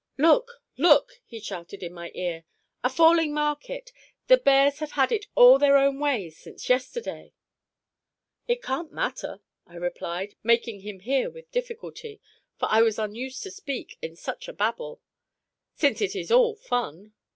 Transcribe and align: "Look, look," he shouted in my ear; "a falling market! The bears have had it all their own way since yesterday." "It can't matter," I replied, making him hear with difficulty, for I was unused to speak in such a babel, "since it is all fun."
"Look, 0.17 0.63
look," 0.77 1.21
he 1.27 1.39
shouted 1.39 1.83
in 1.83 1.93
my 1.93 2.09
ear; 2.15 2.43
"a 2.83 2.89
falling 2.89 3.35
market! 3.35 3.91
The 4.29 4.37
bears 4.37 4.79
have 4.79 4.93
had 4.93 5.11
it 5.11 5.27
all 5.35 5.59
their 5.59 5.77
own 5.77 5.99
way 5.99 6.31
since 6.31 6.67
yesterday." 6.69 7.33
"It 8.47 8.63
can't 8.63 8.91
matter," 8.91 9.41
I 9.67 9.75
replied, 9.75 10.33
making 10.41 10.79
him 10.79 11.01
hear 11.01 11.29
with 11.29 11.51
difficulty, 11.51 12.19
for 12.57 12.67
I 12.71 12.81
was 12.81 12.97
unused 12.97 13.43
to 13.43 13.51
speak 13.51 13.99
in 14.01 14.15
such 14.15 14.47
a 14.47 14.53
babel, 14.53 15.01
"since 15.75 16.01
it 16.01 16.15
is 16.15 16.31
all 16.31 16.55
fun." 16.55 17.13